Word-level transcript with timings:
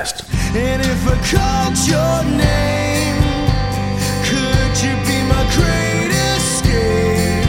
best. 0.00 0.24
And 0.54 0.80
if 0.82 1.06
I 1.06 1.14
called 1.30 1.76
your 1.92 2.24
name, 2.38 3.20
could 4.24 4.74
you 4.82 4.94
be 5.04 5.18
my 5.28 5.44
great 5.54 6.10
escape? 6.36 7.44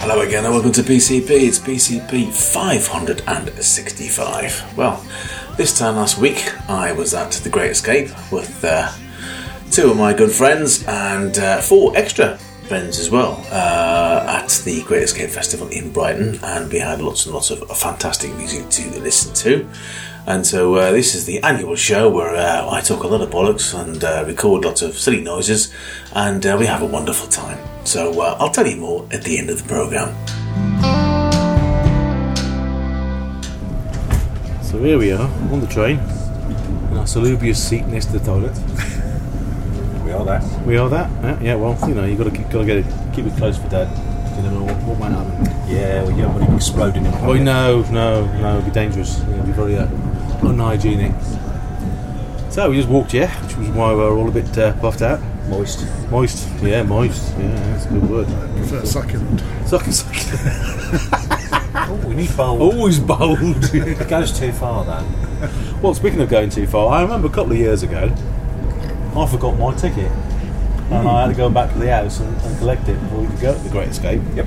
Hello 0.00 0.16
again 0.22 0.44
and 0.44 0.52
welcome 0.52 0.72
to 0.72 0.82
PCP. 0.82 1.30
It's 1.30 1.60
PCP 1.60 2.32
565. 2.32 4.76
Well, 4.76 5.00
this 5.56 5.78
time 5.78 5.94
last 5.96 6.18
week 6.18 6.52
I 6.68 6.90
was 6.92 7.14
at 7.14 7.30
The 7.32 7.50
Great 7.50 7.70
Escape 7.70 8.10
with 8.32 8.64
uh, 8.64 8.90
two 9.70 9.92
of 9.92 9.96
my 9.96 10.12
good 10.12 10.32
friends 10.32 10.84
and 10.88 11.38
uh, 11.38 11.60
four 11.60 11.96
extra 11.96 12.36
friends 12.66 12.98
as 12.98 13.10
well 13.10 13.40
uh, 13.52 14.40
at 14.42 14.50
the 14.64 14.82
Great 14.82 15.04
Escape 15.04 15.30
Festival 15.30 15.68
in 15.68 15.92
Brighton, 15.92 16.40
and 16.42 16.72
we 16.72 16.80
had 16.80 17.00
lots 17.00 17.26
and 17.26 17.34
lots 17.34 17.50
of 17.50 17.60
fantastic 17.76 18.34
music 18.34 18.68
to 18.70 18.90
listen 19.00 19.32
to. 19.34 19.68
And 20.26 20.46
so 20.46 20.74
uh, 20.76 20.90
this 20.92 21.14
is 21.14 21.26
the 21.26 21.42
annual 21.42 21.76
show 21.76 22.08
where 22.08 22.34
uh, 22.34 22.70
I 22.70 22.80
talk 22.80 23.02
a 23.04 23.06
lot 23.06 23.20
of 23.20 23.28
bollocks 23.30 23.78
and 23.78 24.02
uh, 24.02 24.24
record 24.26 24.64
lots 24.64 24.80
of 24.80 24.96
silly 24.96 25.20
noises, 25.20 25.72
and 26.14 26.44
uh, 26.46 26.56
we 26.58 26.64
have 26.66 26.80
a 26.80 26.86
wonderful 26.86 27.28
time. 27.28 27.58
So 27.84 28.20
uh, 28.22 28.36
I'll 28.40 28.50
tell 28.50 28.66
you 28.66 28.76
more 28.76 29.06
at 29.12 29.22
the 29.22 29.38
end 29.38 29.50
of 29.50 29.62
the 29.62 29.68
program. 29.68 30.14
So 34.62 34.82
here 34.82 34.98
we 34.98 35.12
are 35.12 35.28
on 35.52 35.60
the 35.60 35.66
train 35.66 35.98
in 36.90 36.96
our 36.96 37.06
salubrious 37.06 37.62
seat 37.62 37.86
next 37.86 38.06
to 38.06 38.18
the 38.18 38.24
toilet. 38.24 38.56
We 40.04 40.12
are 40.12 40.24
that. 40.24 40.66
We 40.66 40.78
are 40.78 40.88
that. 40.88 41.10
Yeah, 41.22 41.42
yeah 41.42 41.54
well, 41.56 41.78
you 41.88 41.94
know, 41.94 42.04
you 42.06 42.16
got 42.16 42.24
to 42.24 42.30
keep, 42.30 42.48
got 42.48 42.60
to 42.60 42.64
get 42.66 42.78
it, 42.78 42.86
keep 43.14 43.26
it 43.26 43.36
close 43.36 43.58
for 43.58 43.68
Dad. 43.68 43.88
You 44.36 44.42
never 44.42 44.54
know 44.56 44.64
what, 44.64 44.76
what 44.84 44.98
might 44.98 45.12
happen. 45.12 45.44
Yeah, 45.70 46.02
well, 46.02 46.10
you 46.12 46.22
don't 46.22 46.34
want 46.34 46.44
him 46.48 46.56
exploding 46.56 47.04
in 47.04 47.12
Oh 47.14 47.18
public. 47.18 47.42
no, 47.42 47.82
no, 47.92 48.24
no, 48.40 48.52
it'd 48.54 48.64
be 48.64 48.70
dangerous. 48.72 49.20
It'd 49.20 49.46
be 49.46 49.52
very 49.52 49.76
uh, 49.76 49.86
unhygienic. 50.46 51.12
So 52.50 52.70
we 52.70 52.76
just 52.76 52.88
walked 52.88 53.12
here, 53.12 53.28
which 53.28 53.56
was 53.56 53.68
why 53.70 53.90
we 53.92 53.98
were 53.98 54.16
all 54.16 54.28
a 54.28 54.32
bit 54.32 54.56
uh, 54.56 54.72
puffed 54.80 55.02
out. 55.02 55.20
Moist. 55.48 55.86
Moist, 56.10 56.48
yeah, 56.62 56.82
moist. 56.82 57.34
Yeah, 57.36 57.48
that's 57.48 57.86
a 57.86 57.88
good 57.88 58.08
word. 58.08 58.26
prefer 58.56 58.84
succulent. 58.84 59.42
Sucking, 59.66 59.92
sucking. 59.92 61.30
Oh, 61.76 61.96
we 62.06 62.14
need 62.14 62.34
bold. 62.36 62.60
Always 62.60 63.00
bold. 63.00 63.40
It 63.74 64.08
goes 64.08 64.38
too 64.38 64.52
far, 64.52 64.84
that. 64.84 65.04
Well, 65.82 65.92
speaking 65.92 66.20
of 66.20 66.28
going 66.28 66.48
too 66.48 66.66
far, 66.66 66.92
I 66.92 67.02
remember 67.02 67.26
a 67.26 67.30
couple 67.30 67.52
of 67.52 67.58
years 67.58 67.82
ago, 67.82 68.14
I 69.16 69.26
forgot 69.26 69.58
my 69.58 69.74
ticket. 69.74 70.10
And 70.90 71.08
I 71.08 71.22
had 71.22 71.28
to 71.28 71.34
go 71.34 71.50
back 71.50 71.72
to 71.72 71.78
the 71.78 71.90
house 71.90 72.20
and, 72.20 72.36
and 72.42 72.58
collect 72.58 72.88
it 72.88 73.00
before 73.00 73.20
we 73.20 73.26
could 73.26 73.40
go 73.40 73.54
to 73.54 73.58
the 73.58 73.70
Great 73.70 73.88
Escape. 73.88 74.22
Yep. 74.36 74.46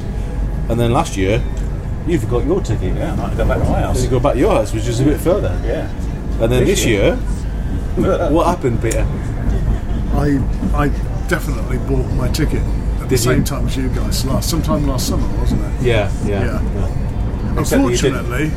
And 0.69 0.79
then 0.79 0.93
last 0.93 1.17
year, 1.17 1.43
you 2.07 2.19
forgot 2.19 2.45
your 2.45 2.61
ticket. 2.61 2.95
Yeah, 2.95 3.13
I 3.13 3.15
might 3.15 3.37
go 3.37 3.45
back 3.47 3.57
to 3.59 3.63
my 3.65 3.73
Then 3.73 3.83
house. 3.83 4.03
you 4.03 4.09
go 4.09 4.19
back 4.19 4.33
to 4.33 4.39
your 4.39 4.51
house, 4.51 4.73
which 4.73 4.87
is 4.87 4.99
a 4.99 5.03
bit 5.03 5.19
further. 5.19 5.59
Yeah. 5.65 5.89
And 6.41 6.51
then 6.51 6.65
This 6.65 6.79
this 6.79 6.85
year, 6.85 7.15
what 8.31 8.47
happened, 8.47 8.81
Peter? 8.81 9.05
I 10.13 10.39
I 10.73 10.87
definitely 11.27 11.77
bought 11.79 12.09
my 12.13 12.27
ticket 12.29 12.61
at 12.61 12.99
the 13.01 13.07
Did 13.07 13.11
you? 13.11 13.17
same 13.17 13.43
time 13.43 13.67
as 13.67 13.75
you 13.77 13.89
guys 13.89 14.25
last 14.25 14.49
sometime 14.49 14.85
last 14.87 15.07
summer, 15.07 15.27
wasn't 15.39 15.61
it? 15.63 15.81
Yeah, 15.81 16.11
yeah. 16.25 16.61
Yeah. 16.61 17.03
Except 17.59 17.83
that 17.83 17.91
you 17.91 17.97
didn't. 17.97 18.31
Unfortunately, 18.31 18.51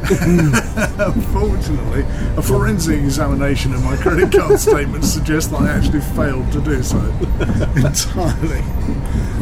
unfortunately, 1.06 2.02
a 2.36 2.42
forensic 2.42 3.00
examination 3.00 3.72
of 3.72 3.82
my 3.82 3.96
credit 3.96 4.30
card 4.30 4.60
statement 4.68 5.04
suggests 5.04 5.50
that 5.50 5.62
I 5.62 5.68
actually 5.70 6.02
failed 6.02 6.52
to 6.52 6.60
do 6.60 6.82
so 6.82 6.98
entirely. 7.76 8.62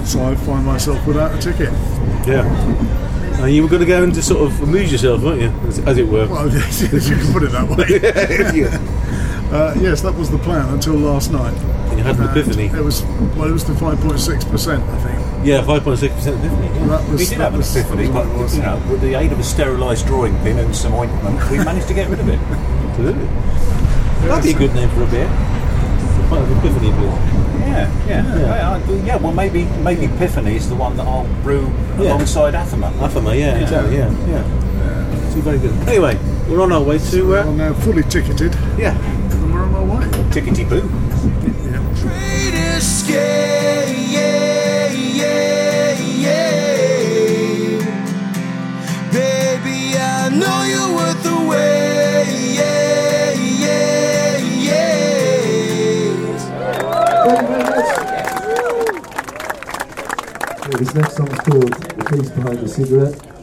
So 0.04 0.24
I 0.30 0.36
find 0.36 0.64
myself 0.64 1.04
without 1.08 1.34
a 1.34 1.38
ticket. 1.38 1.72
Yeah. 2.24 2.44
And 3.38 3.54
you 3.54 3.62
were 3.62 3.68
going 3.68 3.80
to 3.80 3.86
go 3.86 4.02
and 4.02 4.12
just 4.12 4.28
sort 4.28 4.50
of 4.50 4.60
amuse 4.62 4.90
yourself, 4.90 5.22
weren't 5.22 5.40
you? 5.40 5.48
As, 5.68 5.78
as 5.80 5.98
it 5.98 6.06
were. 6.08 6.26
Well, 6.26 6.48
yes, 6.52 6.82
you 7.08 7.16
can 7.16 7.32
put 7.32 7.42
it 7.44 7.52
that 7.52 7.68
way. 7.68 9.18
Uh, 9.48 9.74
yes, 9.80 10.02
that 10.02 10.14
was 10.14 10.30
the 10.30 10.36
plan 10.36 10.68
until 10.74 10.92
last 10.92 11.32
night. 11.32 11.54
And 11.88 11.96
you 11.98 12.04
had 12.04 12.16
an 12.16 12.28
And 12.28 12.36
epiphany. 12.36 12.66
It 12.66 12.84
was 12.84 13.02
well, 13.34 13.48
it 13.48 13.52
was 13.52 13.64
the 13.64 13.74
five 13.76 13.98
point 13.98 14.20
six 14.20 14.44
percent, 14.44 14.82
I 14.84 14.98
think. 15.00 15.46
Yeah, 15.46 15.62
5.6% 15.62 16.02
epiphany. 16.04 16.66
Yeah. 16.66 16.86
That 16.86 17.08
was, 17.08 17.18
We 17.20 17.24
did 17.24 17.38
that 17.38 17.52
have 17.52 17.54
an 17.54 17.62
epiphany, 17.62 18.08
but 18.08 18.26
was 18.26 18.26
what 18.26 18.26
it 18.26 18.42
was. 18.42 18.56
you 18.56 18.62
know, 18.62 18.76
with 18.90 19.00
the 19.00 19.14
aid 19.14 19.32
of 19.32 19.38
a 19.38 19.42
sterilised 19.42 20.06
drawing 20.06 20.36
pin 20.40 20.58
and 20.58 20.76
some 20.76 20.92
ointment, 20.92 21.50
we 21.50 21.56
managed 21.64 21.88
to 21.88 21.94
get 21.94 22.10
rid 22.10 22.20
of 22.20 22.28
it. 22.28 22.38
Absolutely. 22.38 23.24
That'd 24.28 24.44
be 24.44 24.50
a 24.50 24.58
good 24.58 24.74
name 24.74 24.90
for 24.90 25.04
a 25.04 25.06
beer. 25.06 25.28
Quite 26.28 26.42
an 26.42 26.58
epiphany 26.58 26.90
beer. 26.90 27.18
Yeah, 27.68 28.06
yeah, 28.06 28.38
yeah. 28.38 28.70
I- 28.76 28.78
yeah, 29.04 29.16
well, 29.16 29.32
maybe 29.32 29.64
maybe 29.82 30.06
Epiphany 30.06 30.56
is 30.56 30.68
the 30.68 30.74
one 30.74 30.96
that 30.96 31.06
I'll 31.06 31.26
brew 31.42 31.70
Yeah. 31.98 32.08
alongside 32.14 32.54
Athema. 32.54 32.90
Athema, 32.98 33.38
yeah, 33.38 33.58
exactly, 33.58 33.96
yeah, 33.96 34.10
yeah. 34.28 34.42
Two 35.34 35.42
very 35.42 35.58
good. 35.58 35.72
Anyway, 35.88 36.18
we're 36.48 36.60
on 36.62 36.72
our 36.72 36.82
way 36.82 36.98
to, 36.98 37.36
I'm 37.36 37.48
uh, 37.48 37.52
now 37.68 37.72
fully 37.74 38.02
ticketed, 38.04 38.54
yeah, 38.78 38.96
and 38.96 39.52
we're 39.54 39.62
on 39.64 39.74
our 39.74 39.84
way. 39.84 40.06
Tickety 40.30 40.64
boo. 40.68 40.82
Yeah. 41.68 41.80
Great 42.02 42.54
escape, 42.76 43.14
yeah, 43.14 43.47
This 60.78 60.94
next 60.94 61.16
song's 61.16 61.40
called 61.40 61.72
The 61.72 62.04
Piece 62.04 62.30
Behind 62.30 62.58
the 62.60 62.68
Cigarette. 62.68 63.37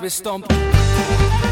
me 0.00 0.08
stomp. 0.08 1.49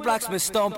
blacksmith 0.00 0.42
stomp. 0.42 0.76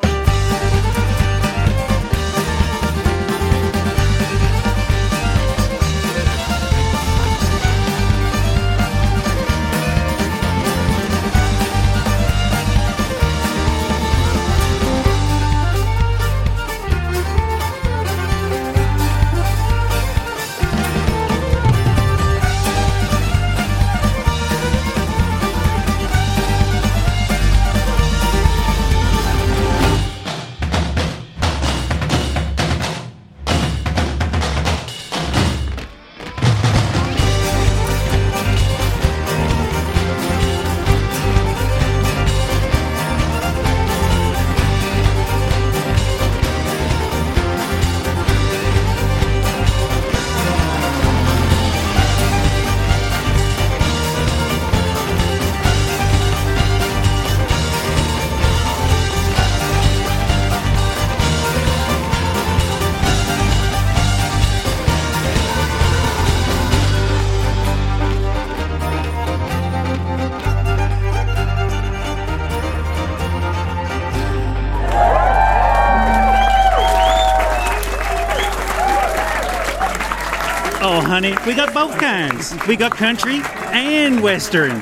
honey. 81.12 81.37
We 81.47 81.54
got 81.54 81.75
both 81.75 81.99
kinds. 82.00 82.57
We 82.66 82.75
got 82.75 82.92
country 82.92 83.42
and 83.71 84.23
western. 84.23 84.81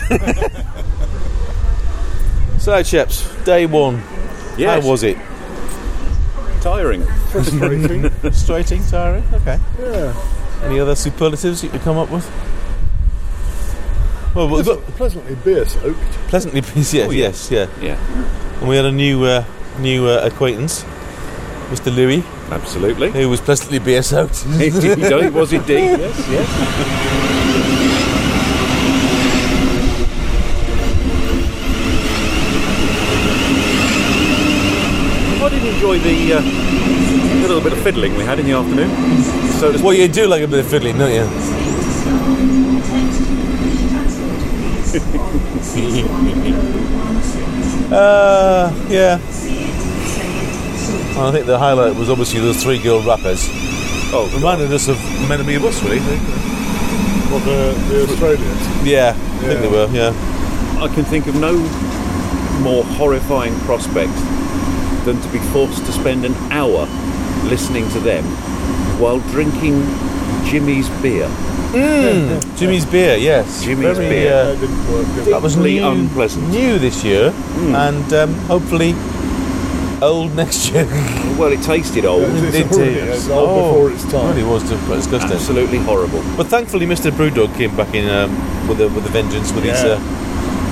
So, 2.58 2.80
chaps, 2.84 3.26
day 3.44 3.66
one. 3.66 3.96
Yes. 4.56 4.84
How 4.84 4.88
was 4.88 5.02
it? 5.02 5.16
Tiring. 6.60 7.02
Frustrating. 7.32 8.08
Frustrating, 8.20 8.84
tiring? 8.86 9.24
Okay. 9.32 9.58
yeah. 9.80 10.14
Any 10.62 10.78
other 10.78 10.94
superlatives 10.94 11.64
you 11.64 11.70
could 11.70 11.80
come 11.80 11.96
up 11.98 12.08
with? 12.08 12.24
Well, 14.36 14.48
we've 14.48 14.64
got 14.64 14.78
Pleasantly 14.96 15.34
beer 15.34 15.66
soaked. 15.66 15.98
pleasantly 16.28 16.60
busy. 16.60 16.98
Yes, 16.98 17.50
yes, 17.50 17.50
yeah. 17.50 17.66
Yeah, 17.84 18.58
And 18.60 18.68
we 18.68 18.76
had 18.76 18.84
a 18.84 18.92
new 18.92 19.24
uh, 19.24 19.44
new 19.80 20.06
uh, 20.06 20.20
acquaintance, 20.22 20.84
Mr. 21.70 21.92
Louis, 21.92 22.22
absolutely. 22.52 23.10
who 23.10 23.28
was 23.28 23.40
pleasantly 23.40 23.80
beer 23.80 24.02
soaked. 24.04 24.46
Indeed, 24.46 24.72
he 24.98 25.30
was 25.30 25.52
indeed. 25.52 25.98
Yes, 25.98 26.28
yes. 26.30 27.88
I 35.44 35.48
did 35.48 35.62
enjoy 35.94 36.08
the 36.08 36.34
uh, 36.34 36.40
little 37.42 37.60
bit 37.60 37.72
of 37.72 37.82
fiddling 37.82 38.14
we 38.16 38.24
had 38.24 38.38
in 38.38 38.46
the 38.46 38.52
afternoon. 38.52 38.90
So 39.60 39.72
to 39.72 39.82
well, 39.82 39.92
you 39.92 40.08
do 40.08 40.26
like 40.26 40.42
a 40.42 40.48
bit 40.48 40.60
of 40.60 40.70
fiddling, 40.70 40.98
don't 40.98 41.12
you? 41.12 41.22
uh, 47.94 48.86
yeah. 48.88 49.18
And 51.10 51.20
I 51.20 51.30
think 51.30 51.46
the 51.46 51.58
highlight 51.58 51.94
was 51.96 52.08
obviously 52.08 52.40
those 52.40 52.62
three 52.62 52.82
girl 52.82 53.02
rappers. 53.02 53.46
oh, 54.12 54.30
Reminded 54.34 54.72
us 54.72 54.88
of 54.88 54.98
Men 55.28 55.40
of 55.40 55.46
Me 55.46 55.58
Bus, 55.58 55.82
really. 55.82 56.00
Well, 57.28 57.40
the, 57.40 57.74
the 57.88 58.04
Australians. 58.10 58.86
Yeah, 58.86 59.10
I 59.10 59.46
think 59.46 59.60
they 59.60 59.68
were, 59.68 59.88
yeah. 59.92 60.12
I 60.82 60.88
can 60.88 61.04
think 61.04 61.26
of 61.26 61.34
no 61.36 61.58
more 62.62 62.84
horrifying 62.84 63.54
prospect 63.60 64.12
than 65.04 65.20
to 65.20 65.28
be 65.28 65.38
forced 65.52 65.84
to 65.86 65.92
spend 65.92 66.24
an 66.24 66.34
hour 66.50 66.86
listening 67.48 67.88
to 67.90 68.00
them 68.00 68.24
while 69.00 69.18
drinking 69.30 69.82
Jimmy's 70.50 70.88
beer. 71.02 71.28
Jimmy's 72.56 72.84
Beer, 72.84 73.16
yes. 73.16 73.64
Jimmy's 73.64 73.96
Very, 73.96 74.08
Beer. 74.10 74.32
uh, 74.34 74.44
That 74.52 74.60
didn't 74.60 74.92
work. 74.92 75.06
Did 75.14 75.26
it? 75.26 75.30
that 75.30 75.40
was 75.42 75.56
new, 75.56 75.86
unpleasant. 75.88 76.48
new 76.50 76.78
this 76.78 77.02
year, 77.02 77.32
and 77.74 78.12
um, 78.12 78.34
hopefully 78.46 78.94
old 80.02 80.34
next 80.36 80.70
year. 80.70 80.86
Well, 81.32 81.50
it 81.50 81.62
tasted 81.62 82.04
old. 82.04 82.24
It's 82.24 82.54
It 82.56 82.70
already 82.72 82.90
is. 82.92 83.28
old 83.30 83.48
Oh, 83.48 83.72
before 83.72 83.90
its 83.90 84.04
time. 84.12 84.28
Really 84.36 84.44
was 84.44 84.62
disgusting. 84.68 85.32
Absolutely 85.32 85.78
horrible. 85.78 86.22
But 86.36 86.48
thankfully, 86.48 86.84
Mr. 86.84 87.10
Brewdog 87.10 87.56
came 87.56 87.74
back 87.74 87.94
in 87.94 88.06
um, 88.10 88.30
with 88.68 88.80
a 88.82 88.88
with 88.90 89.06
a 89.06 89.08
vengeance 89.08 89.50
with 89.54 89.64
his 89.64 89.82
uh, 89.82 89.98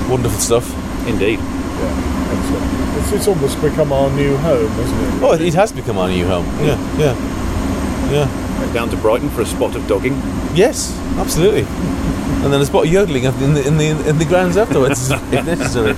wonderful 0.09 0.39
stuff. 0.39 0.69
Indeed. 1.07 1.39
Yeah. 1.81 2.99
It's, 2.99 3.11
it's 3.11 3.27
almost 3.27 3.59
become 3.61 3.91
our 3.91 4.09
new 4.11 4.37
home, 4.37 4.71
isn't 4.79 4.99
it? 4.99 5.23
Oh, 5.23 5.33
it 5.33 5.53
has 5.53 5.71
become 5.71 5.97
our 5.97 6.07
new 6.07 6.25
home. 6.25 6.45
Yeah, 6.63 6.77
yeah, 6.97 8.11
yeah. 8.11 8.59
Went 8.59 8.73
down 8.73 8.89
to 8.89 8.97
Brighton 8.97 9.29
for 9.29 9.41
a 9.41 9.45
spot 9.45 9.75
of 9.75 9.87
dogging. 9.87 10.13
Yes, 10.53 10.97
absolutely. 11.17 11.63
And 12.43 12.51
then 12.53 12.61
a 12.61 12.65
spot 12.65 12.85
of 12.85 12.91
yodeling 12.91 13.23
in 13.23 13.53
the 13.53 13.67
in 13.67 13.77
the 13.77 14.09
in 14.09 14.17
the 14.17 14.25
grounds 14.25 14.57
afterwards, 14.57 15.09
if 15.11 15.45
necessary. 15.45 15.95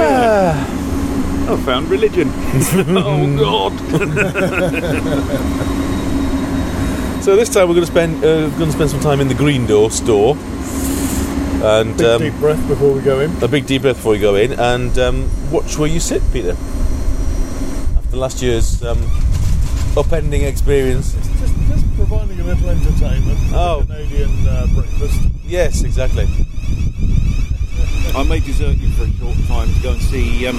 Ah, 0.00 1.52
I 1.52 1.56
found 1.64 1.88
religion. 1.88 2.28
oh 2.34 3.36
God! 3.38 3.72
so 7.24 7.36
this 7.36 7.48
time 7.48 7.68
we're 7.68 7.74
going 7.74 7.86
to 7.86 7.92
spend 7.92 8.24
uh, 8.24 8.48
going 8.50 8.70
to 8.70 8.72
spend 8.72 8.90
some 8.90 9.00
time 9.00 9.20
in 9.20 9.28
the 9.28 9.34
Green 9.34 9.66
Door 9.66 9.90
store, 9.92 10.34
and 11.64 11.96
Big 11.96 12.06
um, 12.06 12.20
deep 12.22 12.34
breath 12.34 12.68
before 12.68 12.92
we 12.92 13.00
go 13.00 13.20
in. 13.20 13.30
a 13.42 13.48
big 13.48 13.66
deep 13.66 13.82
breath 13.82 13.96
before 13.96 14.14
you 14.14 14.20
go 14.20 14.34
in, 14.36 14.52
and 14.52 14.98
um, 14.98 15.30
watch 15.50 15.78
where 15.78 15.88
you 15.88 16.00
sit, 16.00 16.22
Peter. 16.32 16.56
After 17.96 18.16
last 18.16 18.42
year's 18.42 18.82
um, 18.84 18.98
upending 19.96 20.42
experience. 20.46 21.14
Just, 21.14 21.30
just 21.68 21.96
providing 21.96 22.38
a 22.40 22.44
little 22.44 22.68
entertainment. 22.68 23.38
Oh. 23.52 23.84
Canadian 23.86 24.46
uh, 24.48 24.66
breakfast. 24.74 25.20
Yes, 25.44 25.82
exactly. 25.84 26.26
I 28.16 28.22
may 28.28 28.40
desert 28.40 28.76
you 28.76 28.90
for 28.90 29.04
a 29.04 29.10
short 29.12 29.36
time 29.48 29.72
to 29.74 29.80
go 29.82 29.92
and 29.92 30.02
see 30.02 30.46
um, 30.46 30.56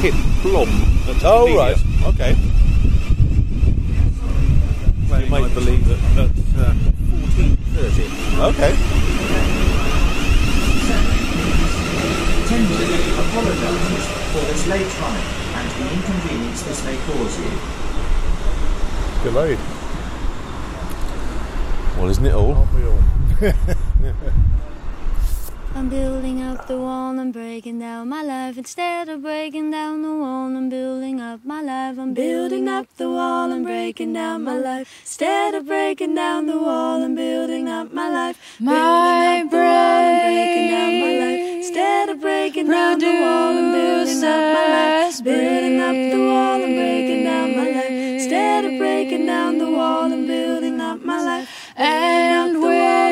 Pip 0.00 0.14
Blom 0.42 0.68
at 1.08 1.22
Oh 1.24 1.44
Amelia. 1.46 1.58
right, 1.58 1.78
okay. 2.14 2.36
Playing, 5.08 5.30
might- 5.30 5.44
I 5.44 5.54
believe, 5.54 5.90
at, 5.90 5.98
at 6.18 6.30
uh, 6.30 6.72
14.30. 6.72 8.54
Okay. 8.54 9.19
Tenderly 12.50 12.98
apologises 13.22 14.06
for 14.32 14.42
this 14.50 14.62
late 14.66 14.90
running 15.00 15.28
and 15.54 15.66
the 15.70 15.86
inconvenience 15.94 16.62
this 16.64 16.80
may 16.84 16.96
cause 17.06 17.38
you. 17.38 17.50
Delayed, 19.22 19.58
Well, 21.96 22.08
isn't 22.08 22.26
it 22.26 22.34
all? 22.34 22.54
aren't 22.56 22.74
we 22.74 22.82
all? 22.86 22.98
I'm 25.76 25.88
building 25.88 26.42
up 26.42 26.66
the 26.66 26.76
wall 26.76 27.16
and 27.20 27.32
breaking 27.32 27.78
down 27.78 28.08
my 28.08 28.24
life. 28.24 28.58
Instead 28.58 29.08
of 29.08 29.22
breaking 29.22 29.70
down 29.70 30.02
the 30.02 30.12
wall 30.12 30.46
I'm 30.56 30.68
building 30.68 31.20
up 31.20 31.44
my 31.44 31.62
life, 31.62 32.00
I'm 32.00 32.14
building 32.14 32.68
up 32.68 32.88
the 32.96 33.08
wall 33.08 33.52
and 33.52 33.64
breaking 33.64 34.12
down 34.14 34.42
my 34.42 34.58
life. 34.58 34.92
Instead 35.02 35.54
of 35.54 35.66
breaking 35.66 36.16
down 36.16 36.46
the 36.46 36.58
wall 36.58 37.00
I'm 37.04 37.14
building 37.14 37.68
up 37.68 37.92
my 37.92 38.08
life, 38.10 38.36
my 38.58 39.44
brain 39.48 39.48
breaking 39.48 40.70
down 40.70 41.00
my 41.00 41.12
life. 41.26 41.49
Instead 41.60 42.08
of 42.08 42.22
breaking 42.22 42.68
down 42.68 42.98
the 42.98 43.04
wall 43.04 43.54
and 43.54 43.70
building 43.70 44.24
up 44.24 44.54
my 44.54 45.04
life, 45.04 45.22
building 45.22 45.78
up 45.78 45.94
the 45.94 46.18
wall 46.18 46.62
and 46.62 46.74
breaking 46.74 47.24
down 47.24 47.54
my 47.54 47.70
life. 47.70 47.90
Instead 47.90 48.64
of 48.64 48.78
breaking 48.78 49.26
down 49.26 49.58
the 49.58 49.70
wall 49.70 50.10
and 50.10 50.26
building 50.26 50.80
up 50.80 51.04
my 51.04 51.20
life, 51.20 51.46
and 51.76 52.62
we're 52.62 53.09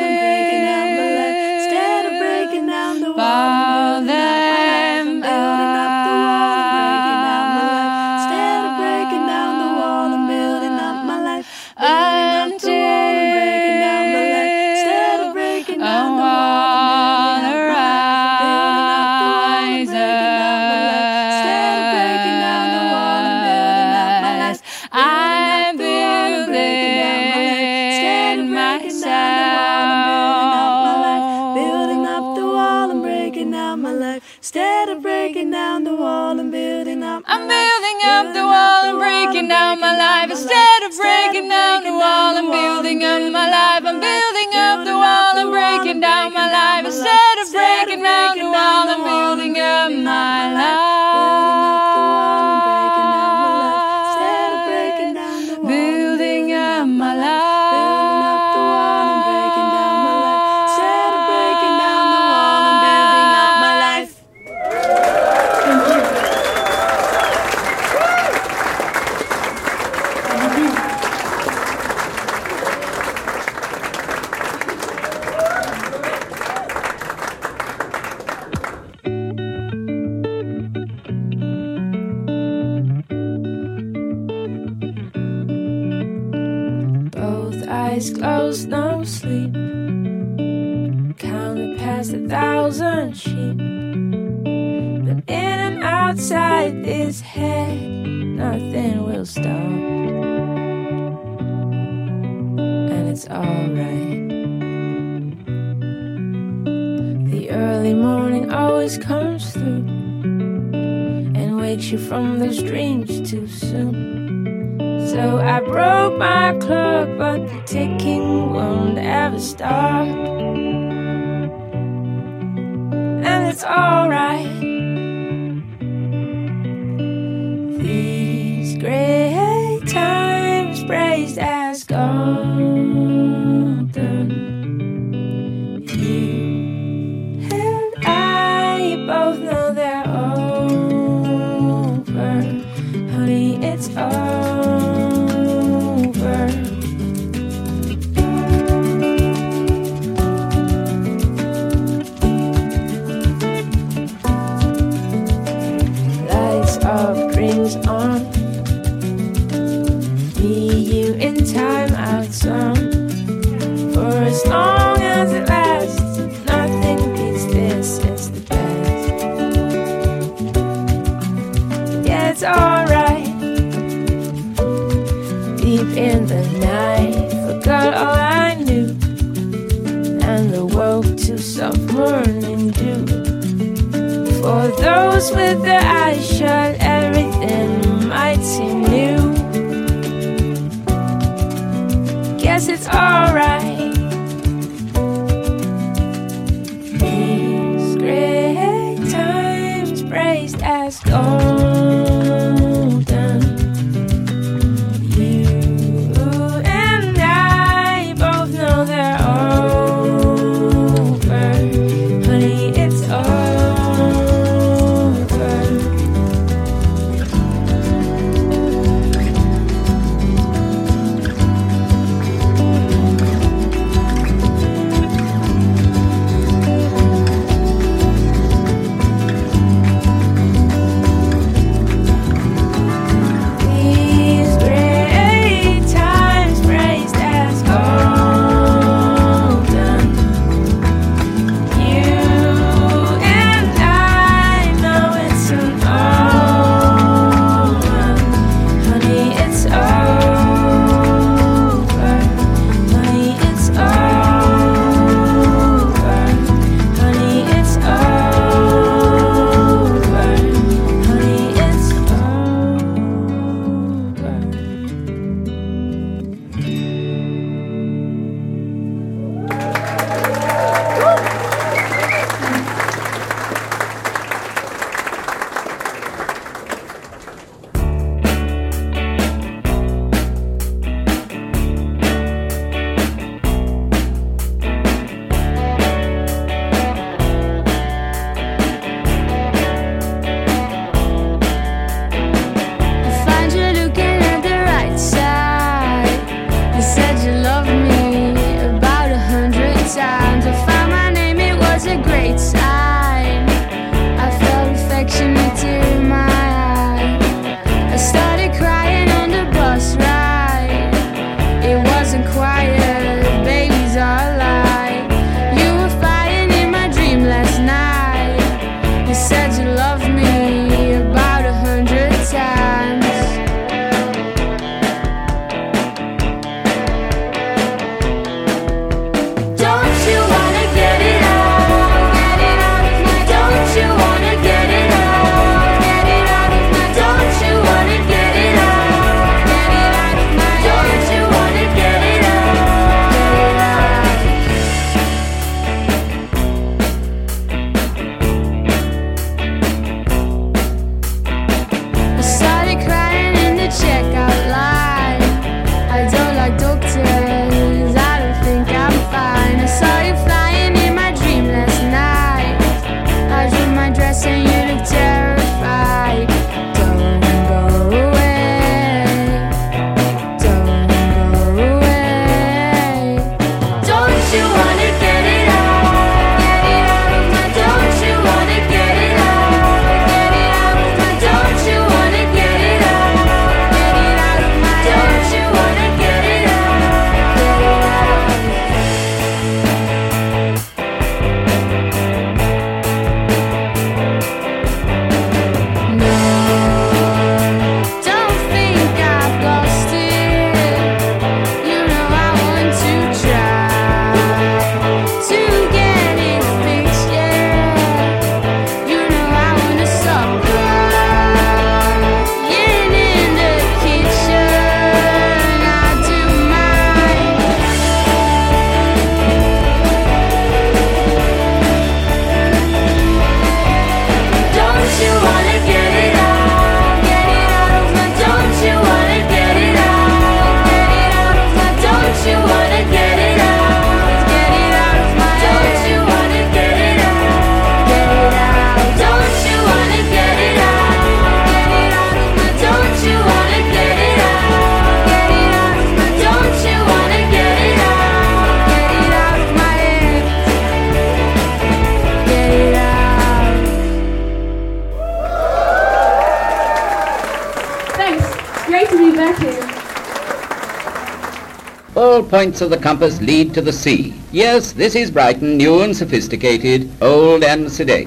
points 462.39 462.61
of 462.61 462.71
the 462.71 462.79
compass 462.79 463.21
lead 463.21 463.53
to 463.53 463.61
the 463.61 463.73
sea. 463.73 464.15
Yes, 464.31 464.71
this 464.71 464.95
is 464.95 465.11
Brighton, 465.11 465.57
new 465.57 465.83
and 465.83 465.91
sophisticated, 465.91 466.89
old 467.03 467.43
and 467.43 467.67
sedate. 467.67 468.07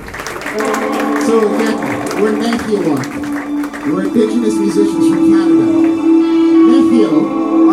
So 1.27 1.51
again, 1.53 1.75
we're 2.15 2.31
Nehiyawak. 2.39 3.11
We're 3.91 4.07
indigenous 4.07 4.55
musicians 4.55 5.11
from 5.11 5.27
Canada. 5.27 5.67
Nehio, 6.69 7.11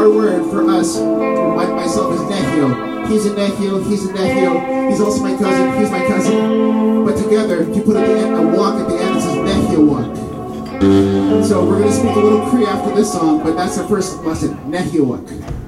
our 0.00 0.10
word 0.10 0.50
for 0.50 0.66
us, 0.68 0.98
like 0.98 1.70
myself 1.76 2.12
is 2.14 2.22
Nehio. 2.22 2.74
He's 3.06 3.24
a 3.26 3.30
Nehio, 3.36 3.80
he's 3.86 4.04
a 4.06 4.08
Nehio, 4.14 4.90
he's 4.90 5.00
also 5.00 5.22
my 5.22 5.36
cousin, 5.36 5.78
he's 5.78 5.92
my 5.92 6.04
cousin. 6.08 7.04
But 7.04 7.16
together, 7.22 7.62
if 7.62 7.76
you 7.76 7.82
put 7.82 7.98
at 7.98 8.04
the 8.04 8.18
end, 8.18 8.34
a 8.34 8.42
walk 8.56 8.80
at 8.80 8.88
the 8.88 8.98
end, 8.98 9.16
it 9.16 9.20
says 9.20 9.36
Nehiyawak. 9.36 10.16
So 11.46 11.64
we're 11.64 11.78
going 11.78 11.92
to 11.92 11.96
speak 11.96 12.16
a 12.16 12.18
little 12.18 12.44
Cree 12.50 12.66
after 12.66 12.92
this 12.96 13.12
song, 13.12 13.44
but 13.44 13.54
that's 13.54 13.78
our 13.78 13.86
first 13.86 14.24
lesson, 14.24 14.56
Nehiyawak. 14.68 15.67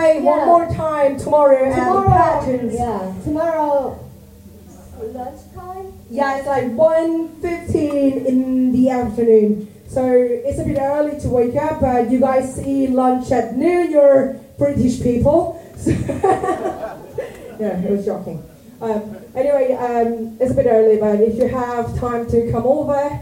We're 0.00 0.22
one 0.22 0.46
more 0.46 0.66
time 0.74 1.18
tomorrow, 1.18 1.70
Tomorrow, 1.70 2.10
at 2.10 2.40
Patterns. 2.40 2.74
yeah, 2.74 3.14
tomorrow 3.24 4.06
lunchtime. 5.02 5.92
Yeah, 6.10 6.38
it's 6.38 6.46
like 6.46 6.64
1.15 6.64 8.26
in 8.26 8.72
the 8.72 8.90
afternoon. 8.90 9.68
So 9.88 10.06
it's 10.12 10.58
a 10.58 10.64
bit 10.64 10.78
early 10.78 11.18
to 11.20 11.28
wake 11.28 11.56
up, 11.56 11.80
but 11.80 12.10
you 12.10 12.20
guys 12.20 12.60
eat 12.64 12.90
lunch 12.90 13.30
at 13.32 13.56
noon. 13.56 13.90
You're 13.90 14.34
British 14.58 15.02
people. 15.02 15.56
So 15.76 15.90
yeah, 17.58 17.78
it 17.80 17.90
was 17.90 18.04
shocking. 18.04 18.44
Um, 18.80 19.16
anyway, 19.34 19.72
um, 19.74 20.36
it's 20.40 20.52
a 20.52 20.54
bit 20.54 20.66
early, 20.66 20.98
but 20.98 21.20
if 21.20 21.36
you 21.36 21.48
have 21.48 21.98
time 21.98 22.30
to 22.30 22.50
come 22.52 22.64
over, 22.66 23.20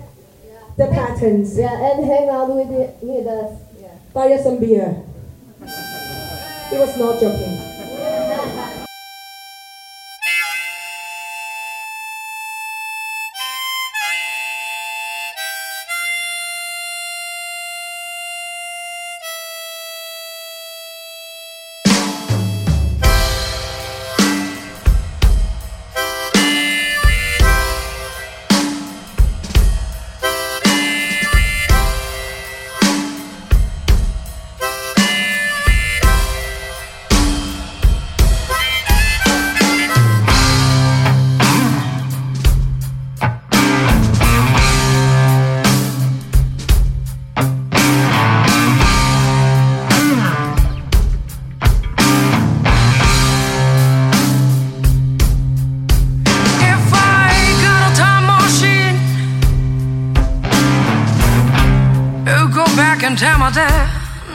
the 0.76 0.86
patterns. 0.88 1.56
Yeah, 1.56 1.72
and 1.92 2.04
hang 2.04 2.28
out 2.28 2.48
with 2.54 2.70
it, 2.70 2.96
with 3.00 3.26
us. 3.26 3.58
Yeah. 3.80 3.88
Buy 4.12 4.32
us 4.32 4.44
some 4.44 4.58
beer. 4.58 5.02
It 6.70 6.78
was 6.78 6.98
not 6.98 7.18
joking. 7.18 7.67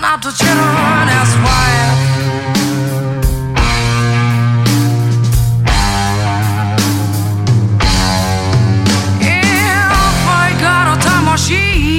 not 0.03 0.21
the 0.21 0.31
children 0.31 1.07
as 1.21 1.31
wife. 1.45 2.01
If 9.21 10.27
I 10.43 10.57
got 10.59 10.97
a 10.97 11.01
time 11.01 11.23
machine. 11.23 11.92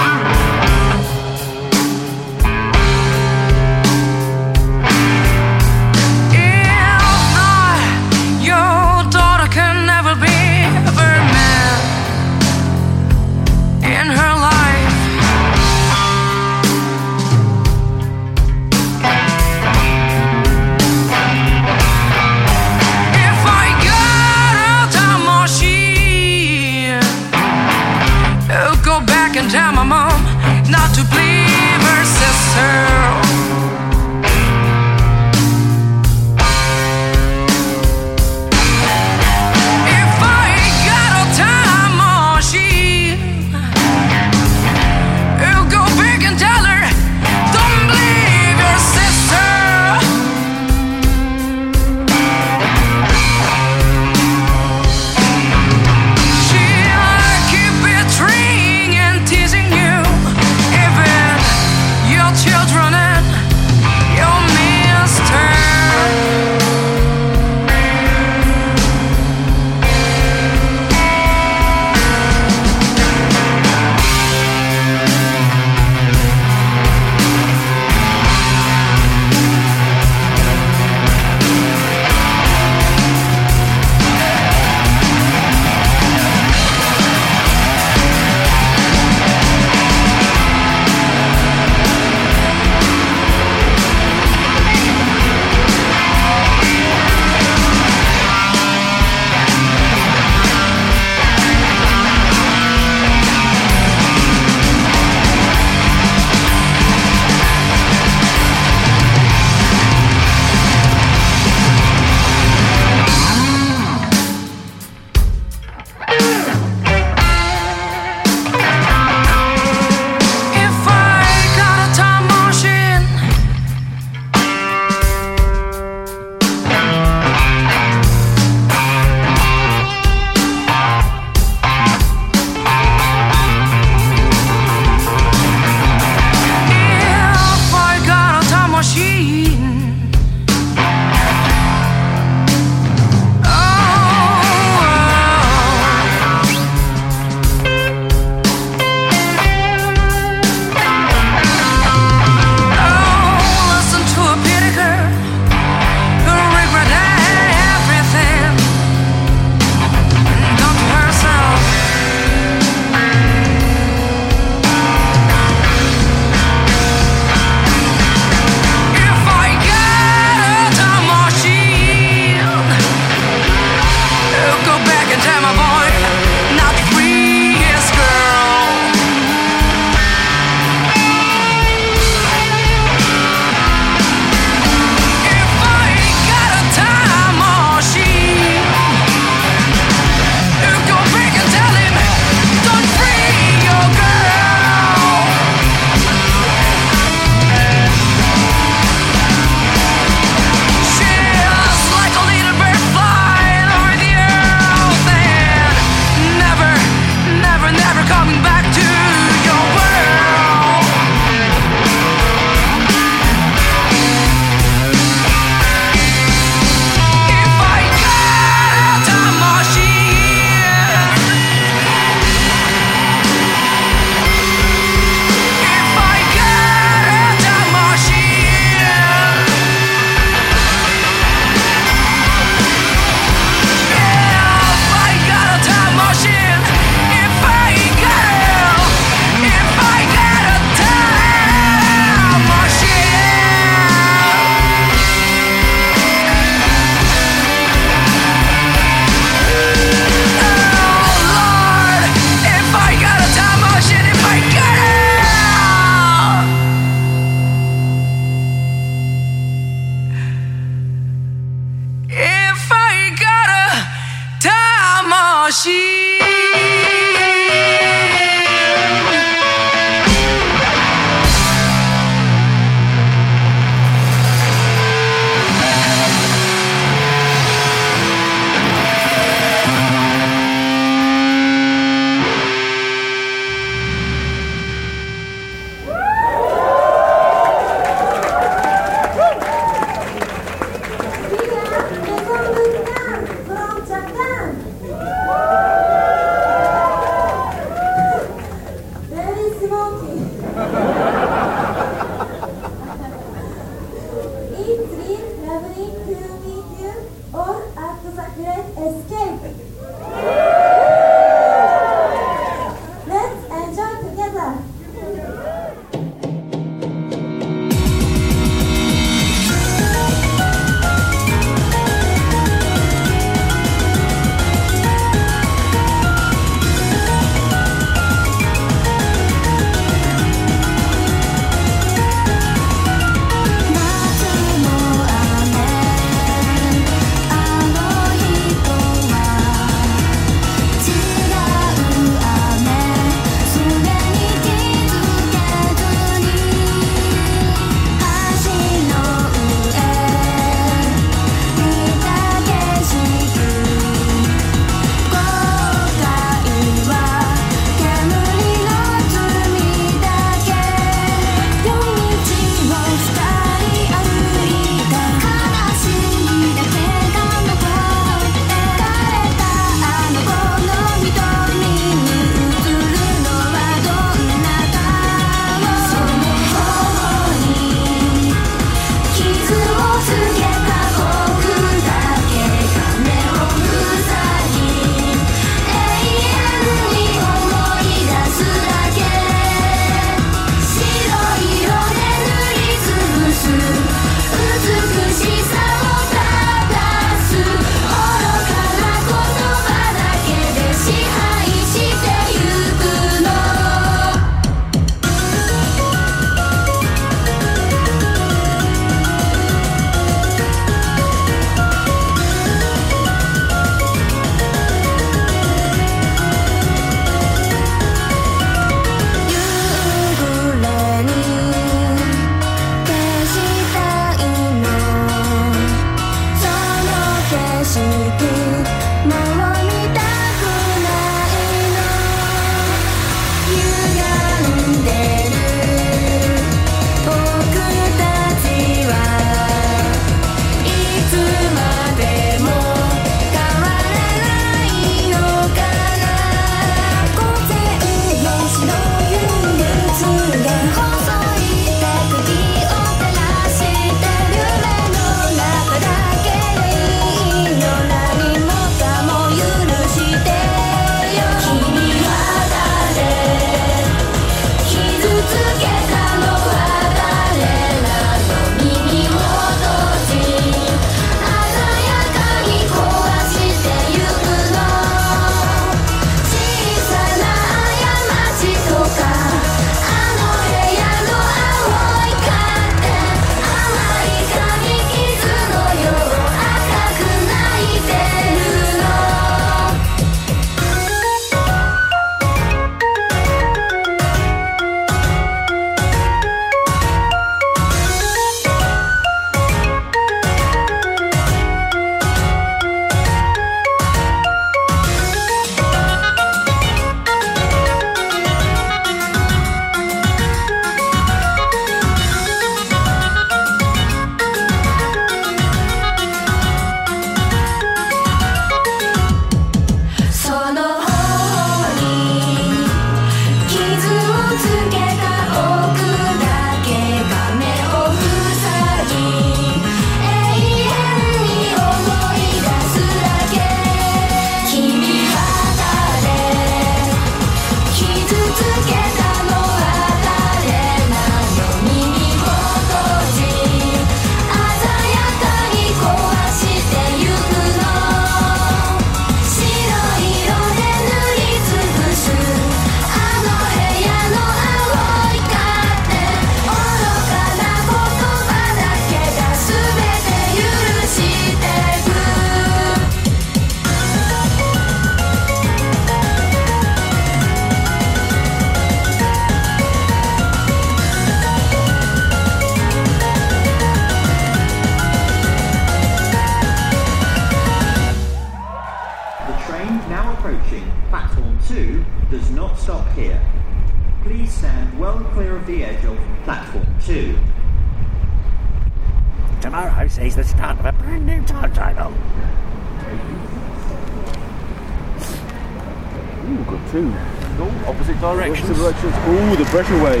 Pressure 599.50 599.82
wave. 599.82 600.00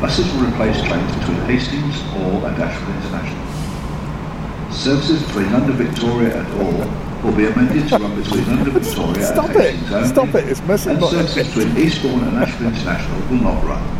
Buses 0.00 0.26
will 0.34 0.48
replace 0.48 0.82
trains 0.82 1.14
between 1.18 1.36
Hastings, 1.42 2.02
Ore 2.16 2.48
and 2.48 2.60
Ashford 2.60 2.88
International. 2.96 4.72
Services 4.72 5.22
between 5.22 5.52
London 5.52 5.76
Victoria 5.76 6.40
and 6.40 6.54
Ore 6.60 7.22
will 7.22 7.36
be 7.36 7.46
amended 7.46 7.88
to 7.90 7.96
run 7.96 8.20
between 8.20 8.44
London 8.44 8.72
Victoria 8.74 9.24
Stop 9.24 9.50
and 9.50 9.56
it! 9.56 9.74
Hastings 9.76 9.92
only. 9.92 10.08
Stop 10.08 10.34
it! 10.34 10.48
It's 10.48 10.62
messing 10.62 10.90
And 10.90 11.00
not 11.00 11.10
services 11.10 11.54
between 11.54 11.76
Eastbourne 11.78 12.24
and 12.26 12.38
Ashford 12.38 12.66
International 12.66 13.20
will 13.30 13.42
not 13.42 13.62
run. 13.62 13.97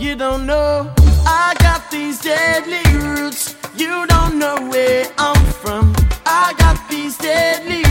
you 0.00 0.16
don't 0.16 0.46
know. 0.46 0.90
I 1.26 1.54
got 1.58 1.90
these 1.90 2.22
deadly 2.22 2.82
roots, 2.98 3.54
you 3.76 4.06
don't 4.06 4.38
know 4.38 4.56
where 4.68 5.06
I'm 5.18 5.44
from. 5.52 5.94
I 6.24 6.54
got 6.56 6.78
these 6.88 7.18
deadly 7.18 7.89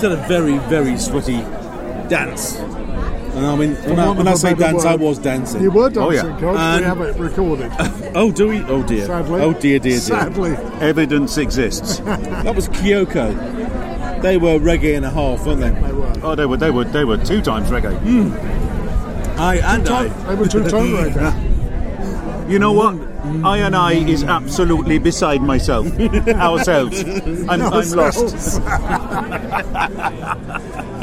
just 0.00 0.16
had 0.16 0.24
a 0.24 0.28
very, 0.28 0.58
very 0.68 0.96
sweaty 0.96 1.38
dance. 2.08 2.56
And 2.56 3.46
I 3.46 3.54
mean, 3.54 3.74
when, 3.74 3.98
I, 3.98 4.10
when 4.10 4.28
I 4.28 4.34
say 4.34 4.54
dance, 4.54 4.84
I 4.84 4.96
was 4.96 5.18
dancing. 5.18 5.62
You 5.62 5.70
were 5.70 5.90
dancing, 5.90 6.02
oh, 6.02 6.52
yeah. 6.52 6.74
And, 6.74 6.80
we 6.80 6.86
have 6.86 7.00
it 7.00 7.16
recorded. 7.16 7.70
oh, 8.14 8.32
do 8.32 8.48
we? 8.48 8.60
Oh, 8.62 8.82
dear. 8.82 9.06
Sadly. 9.06 9.40
Oh, 9.40 9.52
dear, 9.52 9.78
dear, 9.78 9.92
dear. 9.92 9.98
Sadly. 10.00 10.52
Evidence 10.80 11.36
exists. 11.36 11.98
that 11.98 12.54
was 12.56 12.68
Kioko. 12.70 14.22
They 14.22 14.36
were 14.36 14.58
reggae 14.58 14.96
and 14.96 15.04
a 15.04 15.10
half, 15.10 15.46
weren't 15.46 15.60
they? 15.60 15.70
They 15.70 15.92
were. 15.92 16.12
Oh, 16.22 16.34
they 16.34 16.46
were, 16.46 16.56
they 16.56 16.70
were, 16.70 16.84
they 16.84 17.04
were 17.04 17.18
two 17.18 17.40
times 17.40 17.68
reggae. 17.68 17.98
Mm. 18.00 19.38
I, 19.38 19.56
and 19.56 19.84
two-time, 19.84 20.12
I. 20.26 20.34
They 20.34 20.40
were 20.40 20.48
two 20.48 20.62
times 20.68 21.14
reggae. 21.14 22.50
You 22.50 22.58
know 22.58 22.72
what? 22.72 23.09
I 23.44 23.58
and 23.58 23.76
I 23.76 23.92
is 23.92 24.24
absolutely 24.24 24.98
beside 24.98 25.42
myself. 25.42 25.86
Ourselves. 26.28 27.02
I'm, 27.48 27.62
I'm 27.62 27.90
lost. 27.90 28.60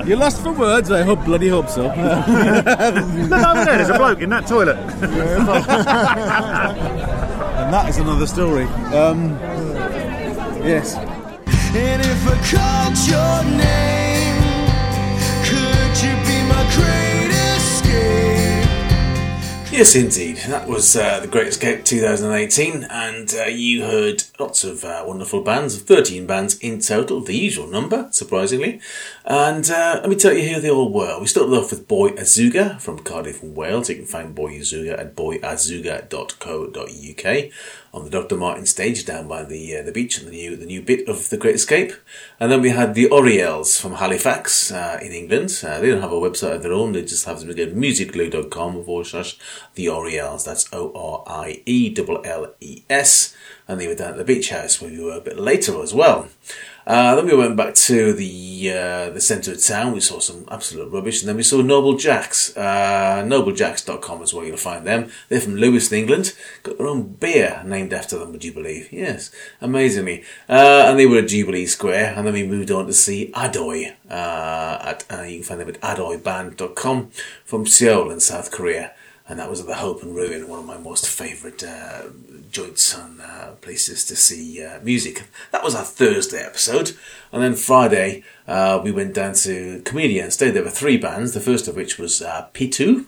You're 0.08 0.18
lost 0.18 0.42
for 0.42 0.52
words. 0.54 0.90
I 0.92 1.04
hope 1.04 1.26
bloody 1.26 1.50
hope 1.50 1.70
so. 1.70 1.84
Look 1.88 1.98
over 1.98 2.06
there. 2.06 3.78
There's 3.78 3.90
a 3.90 3.98
bloke 3.98 4.22
in 4.22 4.30
that 4.30 4.48
toilet. 4.48 4.78
and 4.78 5.04
that 7.74 7.90
is 7.90 7.98
another 7.98 8.26
story. 8.26 8.66
Um, 8.94 9.38
yes. 10.64 10.96
And 11.76 12.02
if 12.02 12.28
I 12.28 12.36
called 12.50 12.98
your 13.08 13.44
name, 13.58 14.42
could 15.44 16.02
you 16.02 16.16
be 16.26 16.42
my 16.48 16.64
great 16.74 17.32
escape? 17.58 18.47
Yes, 19.70 19.96
indeed. 19.96 20.38
That 20.48 20.68
was 20.68 20.96
uh, 20.96 21.20
The 21.20 21.28
Great 21.28 21.48
Escape 21.48 21.84
2018, 21.84 22.86
and 22.86 23.36
uh, 23.38 23.44
you 23.46 23.84
heard 23.84 24.24
lots 24.40 24.64
of 24.64 24.84
uh, 24.84 25.04
wonderful 25.06 25.42
bands, 25.42 25.80
13 25.80 26.26
bands 26.26 26.58
in 26.60 26.80
total, 26.80 27.20
the 27.22 27.36
usual 27.38 27.68
number, 27.68 28.08
surprisingly. 28.12 28.80
And 29.30 29.70
uh, 29.70 30.00
let 30.00 30.10
me 30.10 30.16
tell 30.16 30.32
you 30.32 30.54
who 30.54 30.62
they 30.62 30.70
all 30.70 30.90
were. 30.90 31.20
We 31.20 31.28
started 31.28 31.54
off 31.54 31.72
with 31.72 31.86
Boy 31.86 32.12
Azooga 32.12 32.80
from 32.80 33.00
Cardiff 33.00 33.44
Wales. 33.44 33.90
You 33.90 33.98
can 33.98 34.06
find 34.06 34.34
Boy 34.34 34.54
Azooga 34.54 34.98
at 34.98 35.18
boyazooga.co.uk 35.18 37.52
on 37.94 38.06
the 38.06 38.10
Dr. 38.10 38.38
Marten 38.38 38.66
stage 38.66 39.06
down 39.06 39.28
by 39.28 39.44
the 39.44 39.76
uh, 39.76 39.82
the 39.82 39.92
beach 39.92 40.18
and 40.18 40.28
the 40.28 40.32
new 40.32 40.56
the 40.56 40.66
new 40.66 40.82
bit 40.82 41.10
of 41.10 41.30
The 41.30 41.36
Great 41.36 41.56
Escape. 41.56 41.92
And 42.40 42.50
then 42.50 42.62
we 42.62 42.70
had 42.70 42.94
the 42.94 43.10
Orielles 43.10 43.82
from 43.82 43.96
Halifax 43.96 44.72
uh, 44.72 44.98
in 45.02 45.12
England. 45.12 45.62
Uh, 45.62 45.82
they 45.82 45.90
don't 45.90 46.02
have 46.02 46.14
a 46.14 46.16
website 46.16 46.56
of 46.56 46.64
their 46.64 46.72
own, 46.72 46.94
they 46.94 47.02
just 47.02 47.26
have 47.26 47.42
to 47.42 47.48
go 47.48 47.66
to 47.66 47.72
musicglue.com 47.72 48.86
forward 48.86 49.08
slash 49.08 49.38
the 49.76 49.88
Orielles. 49.88 50.46
That's 50.46 50.72
O 50.72 50.94
R 50.96 51.24
I 51.28 51.64
E 51.66 51.94
L 51.98 52.22
L 52.24 52.54
E 52.62 52.84
S. 52.90 53.36
And 53.68 53.82
they 53.82 53.90
were 53.90 53.96
down 53.96 54.12
at 54.12 54.18
the 54.18 54.24
beach 54.24 54.52
house 54.52 54.82
where 54.82 54.90
we 54.90 55.04
were 55.04 55.18
a 55.18 55.20
bit 55.20 55.38
later 55.38 55.84
as 55.84 55.94
well. 55.94 56.30
Uh, 56.88 57.16
then 57.16 57.26
we 57.26 57.36
went 57.36 57.58
back 57.58 57.76
to 57.76 58.14
the 58.14 58.72
uh, 58.72 59.10
the 59.10 59.20
centre 59.20 59.52
of 59.52 59.62
town. 59.62 59.92
We 59.92 60.00
saw 60.00 60.20
some 60.20 60.46
absolute 60.50 60.90
rubbish, 60.90 61.22
and 61.22 61.28
then 61.28 61.36
we 61.36 61.44
saw 61.44 61.62
Noble 61.62 61.98
Jacks. 61.98 62.56
Uh, 62.56 63.26
NobleJacks.com 63.28 64.22
is 64.22 64.34
where 64.34 64.46
you'll 64.46 64.56
find 64.56 64.88
them. 64.88 65.12
They're 65.28 65.42
from 65.42 65.58
Lewiston, 65.58 66.00
England. 66.00 66.34
Got 66.64 66.78
their 66.78 66.88
own 66.88 67.04
beer 67.04 67.62
named 67.66 67.92
after 67.92 68.18
them. 68.18 68.32
Would 68.32 68.46
you 68.46 68.54
believe? 68.54 68.88
Yes, 68.94 69.32
amazingly. 69.60 70.24
Uh, 70.48 70.86
and 70.88 70.98
they 70.98 71.06
were 71.06 71.20
at 71.20 71.28
Jubilee 71.28 71.66
Square, 71.66 72.14
and 72.16 72.26
then 72.26 72.34
we 72.34 72.48
moved 72.48 72.72
on 72.72 72.88
to 72.88 72.94
see 72.94 73.34
Adoy. 73.36 73.94
Uh, 74.10 74.80
at 74.82 75.04
uh, 75.12 75.24
you 75.24 75.40
can 75.40 75.44
find 75.44 75.60
them 75.60 75.70
at 75.70 75.82
adoyband.com 75.82 77.12
from 77.44 77.66
Seoul 77.66 78.12
in 78.12 78.22
South 78.22 78.50
Korea. 78.50 78.94
And 79.30 79.40
that 79.40 79.50
was 79.50 79.60
at 79.60 79.68
the 79.68 79.76
Hope 79.76 80.04
and 80.04 80.16
Ruin, 80.16 80.48
one 80.48 80.60
of 80.60 80.66
my 80.66 80.78
most 80.78 81.08
favourite 81.10 81.62
uh, 81.62 82.04
joints 82.50 82.98
and 82.98 83.20
uh, 83.20 83.52
places 83.60 84.06
to 84.06 84.16
see 84.16 84.64
uh, 84.64 84.80
music. 84.82 85.26
That 85.52 85.64
was 85.64 85.76
our 85.76 85.84
Thursday 85.84 86.42
episode. 86.42 86.94
And 87.34 87.44
then 87.44 87.56
Friday, 87.56 88.24
uh, 88.48 88.80
we 88.82 88.92
went 88.92 89.14
down 89.14 89.34
to 89.34 89.82
Komedia. 89.84 90.32
Stayed 90.32 90.52
there 90.52 90.64
were 90.64 90.70
three 90.70 90.96
bands, 90.96 91.34
the 91.34 91.42
first 91.42 91.68
of 91.68 91.76
which 91.76 91.98
was 92.00 92.22
uh, 92.22 92.48
Pitou, 92.54 93.06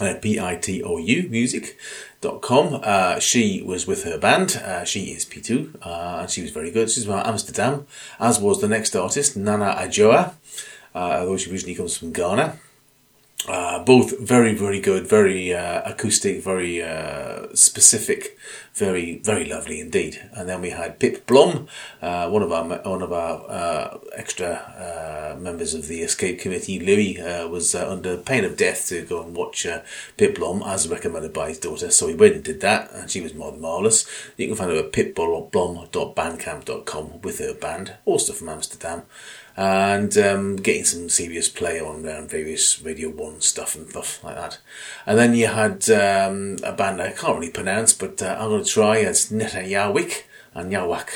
uh, 0.00 0.14
P-I-T-O-U, 0.20 1.28
music.com. 1.30 2.80
Uh, 2.84 3.18
she 3.18 3.62
was 3.62 3.86
with 3.86 4.04
her 4.04 4.18
band. 4.18 4.60
She 4.86 5.12
is 5.12 5.24
Pitou, 5.24 5.72
uh, 5.82 6.18
and 6.20 6.30
she 6.30 6.42
was 6.42 6.50
very 6.50 6.70
good. 6.70 6.90
She's 6.90 7.06
from 7.06 7.22
Amsterdam, 7.24 7.86
as 8.20 8.38
was 8.38 8.60
the 8.60 8.68
next 8.68 8.94
artist, 8.94 9.34
Nana 9.34 9.74
Adjoa, 9.78 10.34
although 10.94 11.38
she 11.38 11.50
originally 11.50 11.74
comes 11.74 11.96
from 11.96 12.12
Ghana. 12.12 12.58
Uh, 13.46 13.84
both 13.84 14.18
very, 14.18 14.52
very 14.52 14.80
good, 14.80 15.06
very 15.06 15.54
uh, 15.54 15.80
acoustic, 15.88 16.42
very 16.42 16.82
uh, 16.82 17.46
specific, 17.54 18.36
very, 18.74 19.18
very 19.18 19.44
lovely 19.44 19.80
indeed. 19.80 20.20
And 20.32 20.48
then 20.48 20.60
we 20.60 20.70
had 20.70 20.98
Pip 20.98 21.24
Blom, 21.24 21.68
uh, 22.02 22.28
one 22.28 22.42
of 22.42 22.50
our 22.50 22.64
one 22.64 23.00
of 23.00 23.12
our 23.12 23.48
uh, 23.48 23.98
extra 24.16 25.36
uh, 25.36 25.38
members 25.38 25.72
of 25.72 25.86
the 25.86 26.02
escape 26.02 26.40
committee. 26.40 26.80
Louis 26.80 27.18
was 27.48 27.76
under 27.76 28.16
pain 28.16 28.44
of 28.44 28.56
death 28.56 28.88
to 28.88 29.04
go 29.04 29.22
and 29.22 29.36
watch 29.36 29.68
Pip 30.16 30.34
Blom 30.34 30.60
as 30.64 30.88
recommended 30.88 31.32
by 31.32 31.50
his 31.50 31.60
daughter, 31.60 31.92
so 31.92 32.08
he 32.08 32.16
went 32.16 32.34
and 32.34 32.42
did 32.42 32.60
that, 32.62 32.90
and 32.92 33.08
she 33.08 33.20
was 33.20 33.34
more 33.34 33.52
than 33.52 33.60
marvelous. 33.60 34.04
You 34.36 34.48
can 34.48 34.56
find 34.56 34.72
her 34.72 34.78
at 34.78 34.90
pipblom.bandcamp.com 34.92 37.20
with 37.22 37.38
her 37.38 37.54
band, 37.54 37.94
also 38.04 38.32
from 38.32 38.48
Amsterdam 38.48 39.02
and 39.58 40.16
um, 40.16 40.54
getting 40.54 40.84
some 40.84 41.08
serious 41.08 41.48
play 41.48 41.80
on 41.80 42.08
um, 42.08 42.28
various 42.28 42.80
Radio 42.80 43.08
1 43.08 43.40
stuff 43.40 43.74
and 43.74 43.90
stuff 43.90 44.22
like 44.22 44.36
that. 44.36 44.58
And 45.04 45.18
then 45.18 45.34
you 45.34 45.48
had 45.48 45.90
um, 45.90 46.58
a 46.62 46.72
band 46.72 47.02
I 47.02 47.10
can't 47.10 47.40
really 47.40 47.50
pronounce, 47.50 47.92
but 47.92 48.22
uh, 48.22 48.36
I'm 48.38 48.50
going 48.50 48.62
to 48.62 48.70
try. 48.70 48.98
It's 48.98 49.32
Netanyawik 49.32 50.22
and 50.54 50.70
Yawak. 50.70 51.08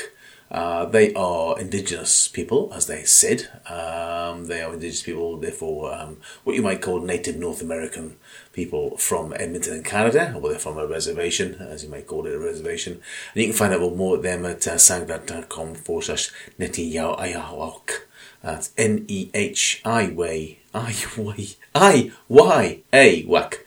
Uh, 0.51 0.83
they 0.83 1.13
are 1.13 1.57
indigenous 1.57 2.27
people, 2.27 2.69
as 2.75 2.87
they 2.87 3.05
said. 3.05 3.47
Um, 3.65 4.47
they 4.47 4.61
are 4.61 4.73
indigenous 4.73 5.03
people, 5.03 5.37
therefore, 5.37 5.93
um, 5.95 6.17
what 6.43 6.57
you 6.57 6.61
might 6.61 6.81
call 6.81 6.99
native 6.99 7.37
North 7.37 7.61
American 7.61 8.17
people 8.51 8.97
from 8.97 9.31
Edmonton 9.37 9.77
in 9.77 9.83
Canada, 9.83 10.33
or 10.35 10.49
they're 10.49 10.59
from 10.59 10.77
a 10.77 10.85
reservation, 10.85 11.55
as 11.61 11.85
you 11.85 11.89
might 11.89 12.07
call 12.07 12.27
it, 12.27 12.35
a 12.35 12.39
reservation. 12.39 13.01
And 13.33 13.41
you 13.41 13.47
can 13.47 13.55
find 13.55 13.73
out 13.73 13.95
more 13.95 14.17
at 14.17 14.21
them 14.21 14.45
at 14.45 14.67
uh, 14.67 14.75
soundcloud.com 14.75 15.75
forward 15.75 16.03
slash 16.03 16.29
Netanyawak. 16.59 18.01
That's 18.43 18.71
N 18.77 19.05
E 19.07 19.31
H 19.33 19.81
I 19.85 20.07
Y 20.09 20.57
I 20.75 20.95
Y 21.17 21.47
I 21.73 22.11
Y 22.27 22.79
A 22.91 23.25
Wak. 23.25 23.65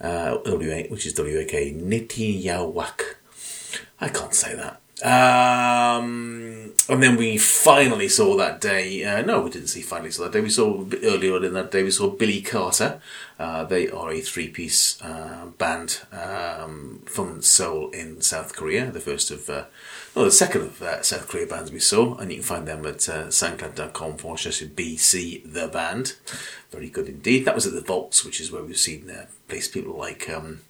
Uh, 0.00 0.36
which 0.36 1.06
is 1.06 1.14
W 1.14 1.38
A 1.40 1.44
K. 1.44 1.72
Nitiyawak. 1.72 3.16
I 4.00 4.08
can't 4.08 4.34
say 4.34 4.54
that. 4.54 4.80
Um, 5.02 6.74
and 6.88 7.02
then 7.02 7.16
we 7.16 7.38
finally 7.38 8.08
saw 8.08 8.36
that 8.36 8.60
day. 8.60 9.02
Uh, 9.02 9.22
no, 9.22 9.40
we 9.40 9.50
didn't 9.50 9.68
see 9.68 9.80
finally 9.80 10.10
saw 10.10 10.24
that 10.24 10.32
day. 10.32 10.40
We 10.42 10.50
saw 10.50 10.84
earlier 11.02 11.36
on 11.36 11.44
in 11.44 11.54
that 11.54 11.70
day. 11.70 11.82
We 11.82 11.90
saw 11.90 12.10
Billy 12.10 12.42
Carter. 12.42 13.00
Uh, 13.38 13.64
they 13.64 13.88
are 13.88 14.10
a 14.10 14.20
three-piece 14.20 15.00
uh, 15.02 15.46
band 15.56 16.00
um, 16.12 17.02
from 17.06 17.40
Seoul 17.40 17.90
in 17.90 18.20
South 18.20 18.54
Korea. 18.54 18.90
The 18.90 19.00
first 19.00 19.30
of, 19.30 19.48
no, 20.16 20.24
the 20.24 20.30
second 20.30 20.62
of 20.62 20.82
uh, 20.82 21.02
South 21.02 21.28
Korea 21.28 21.46
bands 21.46 21.70
we 21.70 21.78
saw, 21.78 22.16
and 22.16 22.30
you 22.30 22.38
can 22.38 22.44
find 22.44 22.68
them 22.68 22.84
at 22.86 23.08
uh, 23.08 23.26
soundcloud.com 23.26 24.16
forward 24.18 24.38
BC 24.38 25.52
the 25.52 25.68
band. 25.68 26.16
Very 26.70 26.88
good 26.88 27.08
indeed. 27.08 27.44
That 27.44 27.54
was 27.54 27.66
at 27.66 27.72
the 27.72 27.80
Volks, 27.80 28.24
which 28.24 28.40
is 28.40 28.50
where 28.50 28.62
we've 28.62 28.76
seen 28.76 29.10
uh, 29.10 29.26
place 29.48 29.68
people 29.68 29.96
like. 29.96 30.28
Um, 30.28 30.62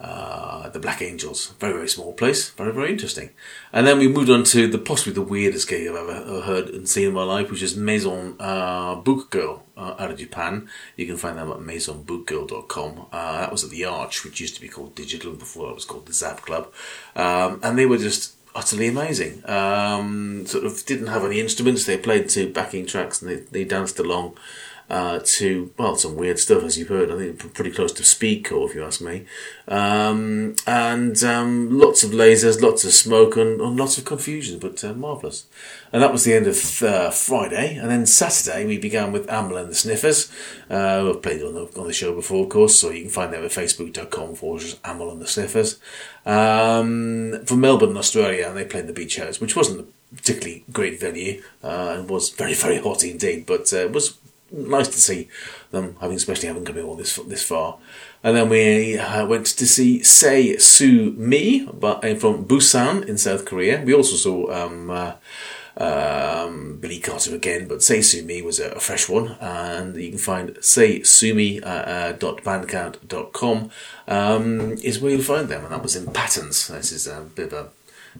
uh, 0.00 0.70
the 0.70 0.78
Black 0.78 1.02
Angels. 1.02 1.52
Very, 1.60 1.74
very 1.74 1.88
small 1.88 2.14
place. 2.14 2.50
Very, 2.50 2.72
very 2.72 2.90
interesting. 2.90 3.30
And 3.70 3.86
then 3.86 3.98
we 3.98 4.08
moved 4.08 4.30
on 4.30 4.44
to 4.44 4.66
the 4.66 4.78
possibly 4.78 5.12
the 5.12 5.20
weirdest 5.20 5.68
gig 5.68 5.86
I've 5.86 5.94
ever, 5.94 6.40
heard 6.40 6.70
and 6.70 6.88
seen 6.88 7.08
in 7.08 7.14
my 7.14 7.22
life, 7.22 7.50
which 7.50 7.62
is 7.62 7.76
Maison 7.76 8.34
uh, 8.40 8.94
Book 8.94 9.30
Girl 9.30 9.62
uh, 9.76 9.96
out 9.98 10.10
of 10.10 10.16
Japan. 10.16 10.70
You 10.96 11.06
can 11.06 11.18
find 11.18 11.36
them 11.36 11.50
at 11.50 11.58
maisonbookgirl.com. 11.58 13.06
Uh, 13.12 13.40
that 13.40 13.52
was 13.52 13.62
at 13.62 13.70
the 13.70 13.84
Arch, 13.84 14.24
which 14.24 14.40
used 14.40 14.54
to 14.54 14.62
be 14.62 14.68
called 14.68 14.94
Digital 14.94 15.32
before 15.32 15.70
it 15.70 15.74
was 15.74 15.84
called 15.84 16.06
the 16.06 16.14
Zap 16.14 16.40
Club. 16.40 16.72
Um, 17.14 17.60
and 17.62 17.78
they 17.78 17.84
were 17.84 17.98
just 17.98 18.39
utterly 18.54 18.88
amazing. 18.88 19.48
Um, 19.48 20.46
sort 20.46 20.64
of 20.64 20.84
didn't 20.86 21.08
have 21.08 21.24
any 21.24 21.40
instruments. 21.40 21.84
They 21.84 21.98
played 21.98 22.28
to 22.30 22.52
backing 22.52 22.86
tracks 22.86 23.22
and 23.22 23.30
they, 23.30 23.36
they 23.36 23.64
danced 23.64 23.98
along 23.98 24.36
uh, 24.90 25.20
to 25.24 25.72
well 25.78 25.94
some 25.94 26.16
weird 26.16 26.38
stuff 26.38 26.64
as 26.64 26.76
you've 26.76 26.88
heard. 26.88 27.10
I 27.10 27.16
think 27.16 27.54
pretty 27.54 27.70
close 27.70 27.92
to 27.92 28.02
speedcore 28.02 28.68
if 28.68 28.74
you 28.74 28.84
ask 28.84 29.00
me. 29.00 29.24
Um, 29.68 30.56
and 30.66 31.22
um, 31.22 31.78
lots 31.78 32.02
of 32.02 32.10
lasers, 32.10 32.60
lots 32.60 32.84
of 32.84 32.92
smoke, 32.92 33.36
and, 33.36 33.60
and 33.60 33.76
lots 33.76 33.98
of 33.98 34.04
confusion, 34.04 34.58
but 34.58 34.82
uh, 34.82 34.92
marvelous. 34.92 35.46
And 35.92 36.02
that 36.02 36.12
was 36.12 36.24
the 36.24 36.34
end 36.34 36.48
of 36.48 36.82
uh, 36.82 37.10
Friday. 37.10 37.76
And 37.76 37.88
then 37.88 38.04
Saturday 38.04 38.66
we 38.66 38.78
began 38.78 39.12
with 39.12 39.30
Amyl 39.30 39.58
and 39.58 39.70
the 39.70 39.74
Sniffers. 39.74 40.30
Uh, 40.68 41.04
we've 41.06 41.22
played 41.22 41.42
on 41.42 41.54
the 41.54 41.68
on 41.78 41.86
the 41.86 41.92
show 41.92 42.14
before, 42.14 42.44
of 42.44 42.50
course, 42.50 42.78
so 42.78 42.90
you 42.90 43.02
can 43.02 43.10
find 43.10 43.32
them 43.32 43.44
at 43.44 43.50
facebook.com 43.52 44.34
forward 44.34 44.62
Amyl 44.84 45.12
and 45.12 45.22
the 45.22 45.26
Sniffers. 45.26 45.78
Um, 46.26 47.44
from 47.46 47.60
Melbourne, 47.60 47.96
Australia, 47.96 48.48
and 48.48 48.56
they 48.56 48.64
played 48.64 48.88
the 48.88 48.92
Beach 48.92 49.16
House, 49.16 49.40
which 49.40 49.56
wasn't 49.56 49.80
a 49.80 49.84
particularly 50.14 50.64
great 50.72 51.00
venue 51.00 51.42
uh, 51.62 51.94
and 51.96 52.10
was 52.10 52.30
very 52.30 52.54
very 52.54 52.78
hot 52.78 53.04
indeed, 53.04 53.46
but 53.46 53.72
uh, 53.72 53.88
was 53.88 54.18
nice 54.52 54.88
to 54.88 54.98
see 54.98 55.28
them 55.70 55.96
having, 56.00 56.16
especially 56.16 56.48
having 56.48 56.64
come 56.64 56.82
all 56.84 56.96
this 56.96 57.16
this 57.26 57.42
far. 57.42 57.78
And 58.22 58.36
then 58.36 58.48
we 58.48 58.96
uh, 58.98 59.26
went 59.26 59.46
to 59.46 59.66
see 59.66 60.02
Say 60.02 60.56
Sue 60.58 61.12
Me, 61.12 61.66
but 61.72 62.04
uh, 62.04 62.14
from 62.16 62.44
Busan 62.44 63.08
in 63.08 63.16
South 63.16 63.46
Korea. 63.46 63.82
We 63.82 63.94
also 63.94 64.16
saw 64.16 64.52
um, 64.52 64.90
uh, 64.90 65.14
um, 65.76 66.78
Billy 66.80 66.98
Carter 67.00 67.34
again, 67.34 67.66
but 67.66 67.82
Say 67.82 68.02
Sue 68.02 68.22
Me 68.22 68.42
was 68.42 68.60
a, 68.60 68.78
fresh 68.78 69.08
one, 69.08 69.38
and 69.40 69.96
you 69.96 70.10
can 70.10 70.18
find 70.18 70.58
say 70.60 71.00
saysueme.bandcamp.com 71.00 73.70
uh, 74.06 74.12
um, 74.12 74.72
is 74.82 75.00
where 75.00 75.12
you'll 75.12 75.22
find 75.22 75.48
them, 75.48 75.64
and 75.64 75.72
that 75.72 75.82
was 75.82 75.96
in 75.96 76.12
Patterns. 76.12 76.68
This 76.68 76.92
is 76.92 77.06
a 77.06 77.22
bit 77.34 77.50
of 77.52 77.54
a 77.54 77.70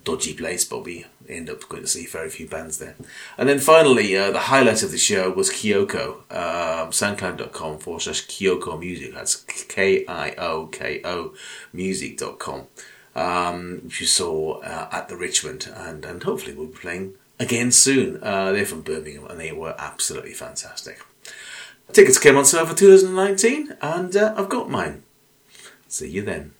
dodgy 0.04 0.34
place, 0.34 0.64
but 0.64 0.84
we 0.84 1.06
end 1.30 1.50
up 1.50 1.68
going 1.68 1.82
to 1.82 1.88
see 1.88 2.06
very 2.06 2.30
few 2.30 2.46
bands 2.46 2.78
there. 2.78 2.94
And 3.38 3.48
then 3.48 3.58
finally, 3.58 4.16
uh, 4.16 4.30
the 4.30 4.40
highlight 4.40 4.82
of 4.82 4.90
the 4.90 4.98
show 4.98 5.30
was 5.30 5.50
Kioko, 5.50 6.22
um, 6.30 6.90
soundcloud.com 6.90 7.78
forward 7.78 8.00
slash 8.00 8.26
Kioko 8.26 8.78
Music. 8.78 9.14
That's 9.14 9.36
K 9.36 10.04
I 10.06 10.32
O 10.32 10.66
K 10.66 11.00
O 11.04 11.34
music.com, 11.72 12.66
um, 13.14 13.80
which 13.84 14.00
you 14.00 14.06
saw 14.06 14.60
uh, 14.60 14.88
at 14.92 15.08
the 15.08 15.16
Richmond, 15.16 15.70
and, 15.74 16.04
and 16.04 16.22
hopefully 16.22 16.54
we'll 16.54 16.66
be 16.66 16.78
playing 16.78 17.14
again 17.38 17.72
soon. 17.72 18.22
Uh, 18.22 18.52
they're 18.52 18.66
from 18.66 18.82
Birmingham, 18.82 19.26
and 19.26 19.40
they 19.40 19.52
were 19.52 19.74
absolutely 19.78 20.34
fantastic. 20.34 21.00
Tickets 21.92 22.18
came 22.18 22.36
on 22.36 22.44
sale 22.44 22.66
for 22.66 22.74
2019, 22.76 23.76
and 23.82 24.16
uh, 24.16 24.34
I've 24.36 24.48
got 24.48 24.70
mine. 24.70 25.02
See 25.88 26.08
you 26.08 26.22
then. 26.22 26.52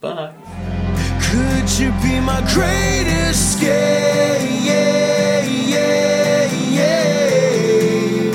Bye. 0.00 0.94
Could 1.30 1.68
you 1.78 1.90
be 2.02 2.20
my 2.20 2.40
greatest 2.54 3.56
escape? 3.58 4.48
Yeah, 4.62 5.42
yeah, 5.42 6.44
yeah. 6.78 8.30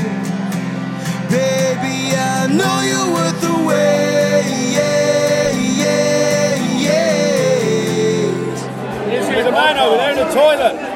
Baby, 1.29 2.15
I 2.15 2.47
know 2.47 2.81
you're 2.81 3.11
worth 3.13 3.39
the 3.41 3.53
wait. 3.65 4.75
Yeah, 4.75 5.51
yeah, 5.79 6.55
yeah. 6.85 7.09
Here's 9.29 9.45
a 9.45 9.51
man 9.51 9.77
over 9.79 9.97
there 9.97 10.11
in 10.11 10.17
the 10.17 10.29
toilet. 10.33 10.90